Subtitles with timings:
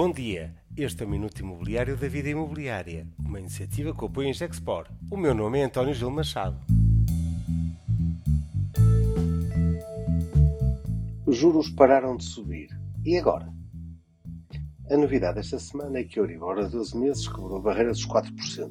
[0.00, 4.32] Bom dia, este é o Minuto Imobiliário da Vida Imobiliária, uma iniciativa que apoia em
[4.32, 4.86] Gexpor.
[5.10, 6.56] O meu nome é António Gil Machado.
[11.26, 12.68] Os juros pararam de subir.
[13.04, 13.52] E agora?
[14.88, 18.06] A novidade esta semana é que a Euribor a 12 meses quebrou a barreira dos
[18.06, 18.70] 4%,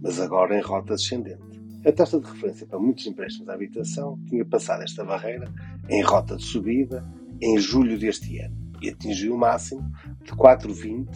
[0.00, 1.44] mas agora em rota descendente.
[1.86, 5.46] A taxa de referência para muitos empréstimos à habitação tinha passado esta barreira
[5.90, 7.06] em rota de subida
[7.42, 9.82] em julho deste ano e atingiu o máximo
[10.22, 11.08] de 4,20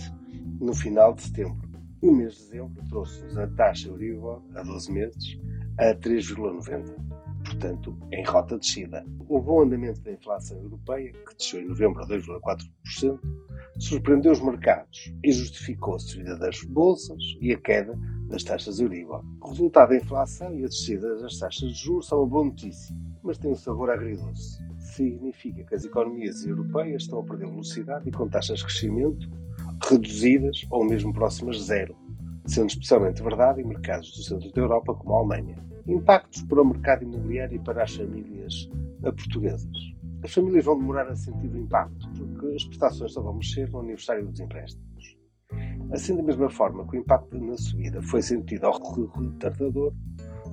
[0.58, 1.68] no final de setembro.
[2.00, 5.38] O mês de dezembro trouxe-nos a taxa Euribor a 12 meses
[5.78, 6.94] a 3,90,
[7.44, 9.04] portanto, em rota de descida.
[9.28, 13.18] O bom andamento da inflação europeia, que desceu em novembro a 2,4%,
[13.78, 17.98] surpreendeu os mercados e justificou a subida das bolsas e a queda
[18.28, 19.24] das taxas Euribor.
[19.42, 22.96] O resultado da inflação e a descida das taxas de juros são uma boa notícia,
[23.22, 24.62] mas tem um sabor agridoce.
[24.78, 29.28] Significa que as economias europeias estão a perder velocidade e com taxas de crescimento
[29.88, 31.96] reduzidas ou mesmo próximas de zero,
[32.46, 35.56] sendo especialmente verdade em mercados do centro da Europa como a Alemanha.
[35.86, 38.68] Impactos para o mercado imobiliário e para as famílias
[39.00, 39.70] portuguesas.
[40.22, 43.78] As famílias vão demorar a sentir o impacto, porque as prestações só vão mexer no
[43.78, 45.16] aniversário dos empréstimos.
[45.92, 48.78] Assim, da mesma forma que o impacto na subida foi sentido ao
[49.12, 49.94] retardador,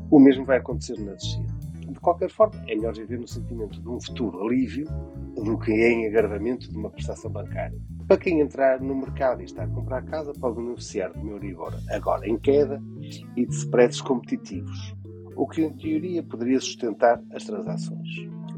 [0.10, 1.45] o mesmo vai acontecer na descida.
[2.06, 4.86] Qualquer forma, é melhor viver no sentimento de um futuro alívio
[5.44, 7.82] do que em agravamento de uma prestação bancária.
[8.08, 11.74] Para quem entrar no mercado e está a comprar casa, pode beneficiar de uma Euribor
[11.90, 12.80] agora em queda
[13.36, 14.96] e de spreads competitivos,
[15.36, 18.08] o que em teoria poderia sustentar as transações.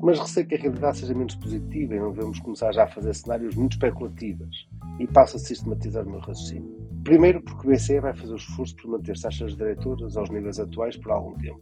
[0.01, 3.13] Mas receio que a realidade seja menos positiva e não devemos começar já a fazer
[3.15, 4.67] cenários muito especulativos.
[4.99, 6.85] E passo a sistematizar o meu raciocínio.
[7.05, 10.97] Primeiro, porque o BCE vai fazer o esforço por manter taxas diretoras aos níveis atuais
[10.97, 11.61] por algum tempo,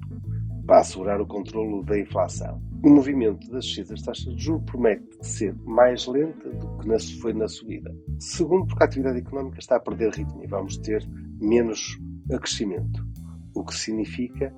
[0.66, 2.62] para assegurar o controlo da inflação.
[2.84, 7.34] O movimento das descidas das taxas de juros promete ser mais lenta do que foi
[7.34, 7.96] na subida.
[8.20, 11.08] Segundo, porque a atividade económica está a perder ritmo e vamos ter
[11.40, 12.00] menos
[12.42, 13.06] crescimento,
[13.54, 14.54] o que significa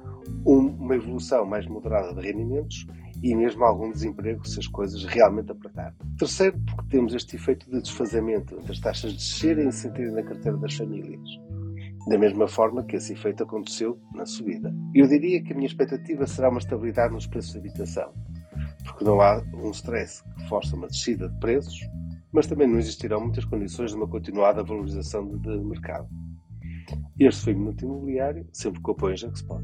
[0.45, 2.87] uma evolução mais moderada de rendimentos
[3.21, 5.97] e mesmo algum desemprego se as coisas realmente apertarem.
[6.17, 10.23] Terceiro, porque temos este efeito de desfazamento entre as taxas de descerem e sentirem na
[10.23, 11.29] carteira das famílias.
[12.07, 14.73] Da mesma forma que esse efeito aconteceu na subida.
[14.95, 18.13] Eu diria que a minha expectativa será uma estabilidade nos preços de habitação,
[18.85, 21.79] porque não há um stress que força uma descida de preços,
[22.31, 26.07] mas também não existirão muitas condições de uma continuada valorização de mercado.
[27.19, 29.63] Este foi o Minuto Imobiliário, sempre com apoio em Jackspot.